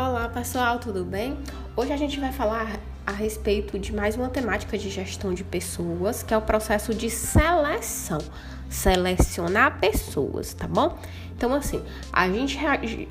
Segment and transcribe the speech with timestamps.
[0.00, 1.36] Olá pessoal, tudo bem?
[1.76, 6.22] Hoje a gente vai falar a respeito de mais uma temática de gestão de pessoas,
[6.22, 8.20] que é o processo de seleção.
[8.70, 10.96] Selecionar pessoas, tá bom?
[11.36, 11.82] Então, assim,
[12.12, 12.56] a gente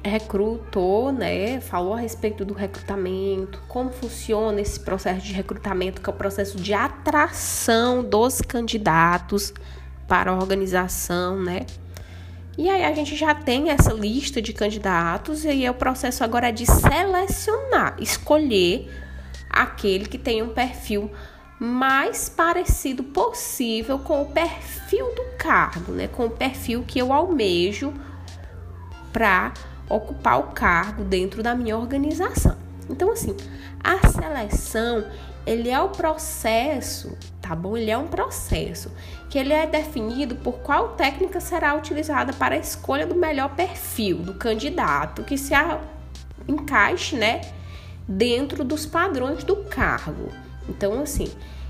[0.02, 1.60] recrutou, né?
[1.60, 6.56] Falou a respeito do recrutamento, como funciona esse processo de recrutamento, que é o processo
[6.56, 9.54] de atração dos candidatos
[10.08, 11.66] para a organização, né?
[12.58, 16.50] E aí a gente já tem essa lista de candidatos e aí o processo agora
[16.50, 18.92] é de selecionar, escolher
[19.48, 21.12] aquele que tem um perfil
[21.60, 26.08] mais parecido possível com o perfil do cargo, né?
[26.08, 27.94] Com o perfil que eu almejo
[29.14, 29.54] para
[29.88, 32.58] ocupar o cargo dentro da minha organização.
[32.90, 33.36] Então assim,
[33.84, 35.06] a seleção
[35.46, 37.78] ele é o processo, tá bom?
[37.78, 38.92] Ele é um processo
[39.30, 44.18] que ele é definido por qual técnica será utilizada para a escolha do melhor perfil
[44.18, 45.54] do candidato que se
[46.48, 47.42] encaixe, né,
[48.08, 50.30] dentro dos padrões do cargo.
[50.68, 51.30] Então, assim,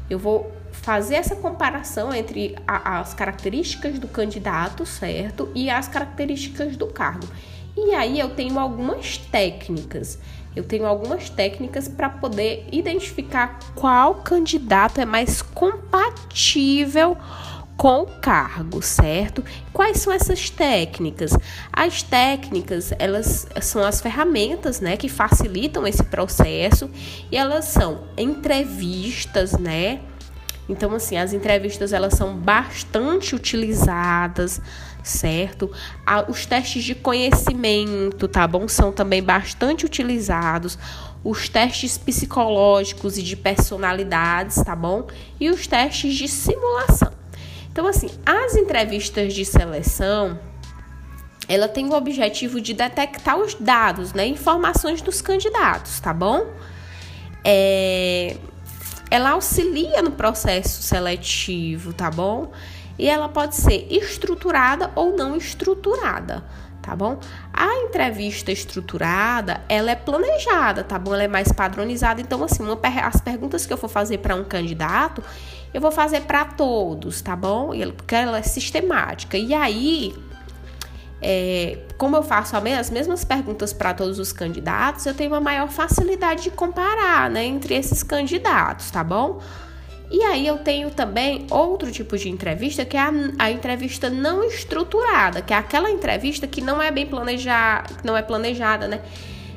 [0.09, 6.75] eu vou fazer essa comparação entre a, as características do candidato, certo, e as características
[6.75, 7.27] do cargo.
[7.75, 10.19] E aí eu tenho algumas técnicas.
[10.57, 17.15] Eu tenho algumas técnicas para poder identificar qual candidato é mais compatível
[17.77, 19.43] com o cargo, certo?
[19.71, 21.31] Quais são essas técnicas?
[21.71, 26.89] As técnicas, elas são as ferramentas, né, que facilitam esse processo
[27.31, 29.99] e elas são entrevistas, né?
[30.69, 34.59] Então, assim, as entrevistas elas são bastante utilizadas,
[35.01, 35.71] certo?
[36.27, 38.67] Os testes de conhecimento, tá bom?
[38.67, 40.77] São também bastante utilizados.
[41.23, 45.07] Os testes psicológicos e de personalidades, tá bom?
[45.39, 47.13] E os testes de simulação.
[47.71, 50.37] Então, assim, as entrevistas de seleção,
[51.47, 54.27] ela tem o objetivo de detectar os dados, né?
[54.27, 56.45] Informações dos candidatos, tá bom?
[57.43, 58.35] É
[59.09, 62.51] ela auxilia no processo seletivo, tá bom?
[62.97, 66.43] E ela pode ser estruturada ou não estruturada,
[66.81, 67.19] tá bom?
[67.53, 71.13] A entrevista estruturada, ela é planejada, tá bom?
[71.13, 72.19] Ela é mais padronizada.
[72.19, 75.23] Então, assim, uma, as perguntas que eu for fazer para um candidato,
[75.73, 77.71] eu vou fazer para todos, tá bom?
[77.95, 79.37] Porque ela é sistemática.
[79.37, 80.15] E aí,
[81.21, 85.67] é, como eu faço as mesmas perguntas para todos os candidatos, eu tenho uma maior
[85.67, 89.41] facilidade de comparar né, entre esses candidatos, tá bom?
[90.09, 94.43] E aí eu tenho também outro tipo de entrevista, que é a, a entrevista não
[94.43, 99.01] estruturada, que é aquela entrevista que não é bem planejada, não é planejada, né?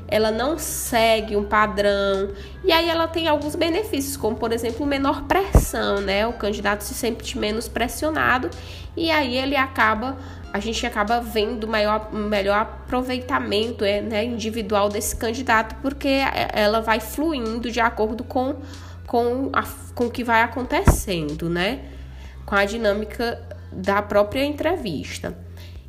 [0.09, 2.33] Ela não segue um padrão.
[2.65, 6.27] E aí ela tem alguns benefícios, como por exemplo, menor pressão, né?
[6.27, 8.51] O candidato se sente menos pressionado
[8.97, 10.17] e aí ele acaba
[10.53, 16.21] a gente acaba vendo maior, melhor aproveitamento é, né, individual desse candidato, porque
[16.53, 18.57] ela vai fluindo de acordo com,
[19.07, 19.63] com, a,
[19.95, 21.81] com o que vai acontecendo, né?
[22.45, 23.41] Com a dinâmica
[23.73, 25.39] da própria entrevista.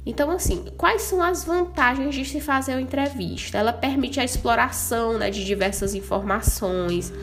[0.06, 3.58] Então, assim, quais são as vantagens de se fazer uma entrevista?
[3.58, 7.14] Ela permite a exploração né, de diversas informações,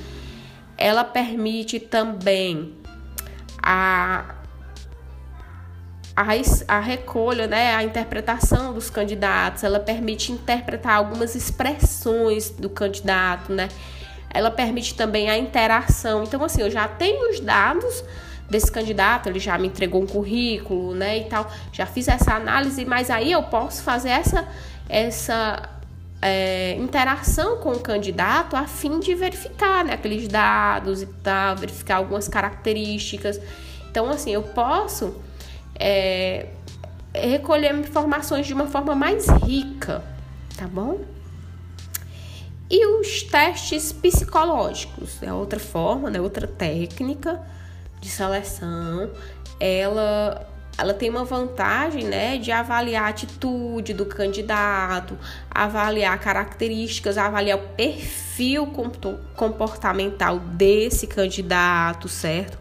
[0.76, 2.74] ela permite também
[3.60, 4.36] a
[6.66, 13.68] a, recolha, né, a interpretação dos candidatos, ela permite interpretar algumas expressões do candidato, né?
[14.28, 16.24] Ela permite também a interação.
[16.24, 18.02] Então, assim, eu já tenho os dados
[18.50, 22.84] desse candidato, ele já me entregou um currículo, né, e tal, já fiz essa análise,
[22.84, 24.48] mas aí eu posso fazer essa,
[24.88, 25.68] essa
[26.20, 31.96] é, interação com o candidato a fim de verificar, né, aqueles dados e tal, verificar
[31.96, 33.38] algumas características.
[33.90, 35.27] Então, assim, eu posso
[35.78, 36.46] é,
[37.14, 40.02] recolher informações de uma forma mais rica,
[40.56, 41.00] tá bom?
[42.70, 46.20] E os testes psicológicos é outra forma, né?
[46.20, 47.40] Outra técnica
[48.00, 49.10] de seleção.
[49.58, 50.46] Ela
[50.78, 55.18] ela tem uma vantagem, né, de avaliar a atitude do candidato,
[55.50, 58.72] avaliar características, avaliar o perfil
[59.34, 62.56] comportamental desse candidato, certo?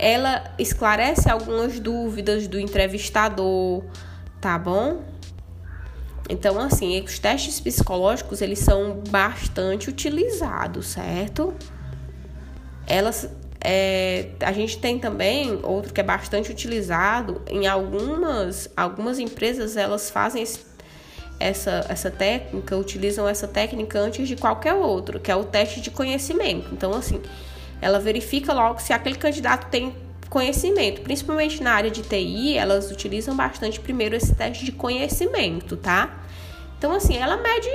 [0.00, 3.84] Ela esclarece algumas dúvidas do entrevistador,
[4.40, 5.02] tá bom?
[6.28, 11.52] Então, assim, os testes psicológicos, eles são bastante utilizados, certo?
[12.86, 13.28] Elas,
[13.62, 20.08] é, a gente tem também outro que é bastante utilizado em algumas, algumas empresas, elas
[20.08, 20.60] fazem esse,
[21.38, 25.90] essa, essa técnica, utilizam essa técnica antes de qualquer outro, que é o teste de
[25.90, 26.68] conhecimento.
[26.72, 27.20] Então, assim,
[27.80, 29.94] ela verifica logo se aquele candidato tem
[30.28, 36.20] conhecimento, principalmente na área de TI, elas utilizam bastante primeiro esse teste de conhecimento, tá?
[36.78, 37.68] Então, assim, ela mede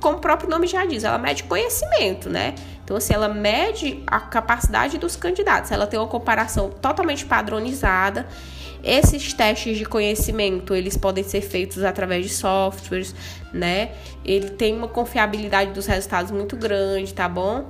[0.00, 2.54] como o próprio nome já diz, ela mede conhecimento, né?
[2.82, 5.70] Então, assim, ela mede a capacidade dos candidatos.
[5.70, 8.26] Ela tem uma comparação totalmente padronizada.
[8.82, 13.14] Esses testes de conhecimento, eles podem ser feitos através de softwares,
[13.52, 13.92] né?
[14.24, 17.66] Ele tem uma confiabilidade dos resultados muito grande, tá bom?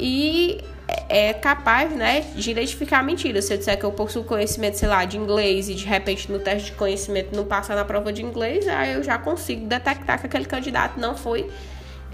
[0.00, 0.62] E
[1.08, 3.46] é capaz, né, de identificar mentiras.
[3.46, 6.38] Se eu disser que eu possuo conhecimento, sei lá, de inglês e de repente no
[6.38, 10.26] teste de conhecimento não passa na prova de inglês, aí eu já consigo detectar que
[10.26, 11.50] aquele candidato não foi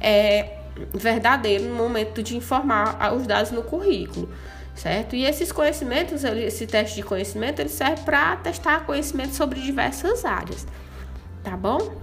[0.01, 0.59] é,
[0.93, 4.29] verdadeiro no momento de informar os dados no currículo,
[4.75, 5.17] certo?
[5.17, 10.67] E esses conhecimentos, esse teste de conhecimento, ele serve para testar conhecimento sobre diversas áreas,
[11.43, 11.97] tá bom?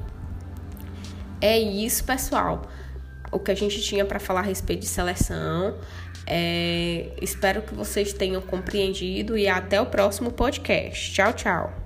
[1.39, 2.63] É isso, pessoal.
[3.31, 5.77] O que a gente tinha para falar a respeito de seleção.
[6.27, 11.13] É, espero que vocês tenham compreendido e até o próximo podcast.
[11.13, 11.80] Tchau, tchau.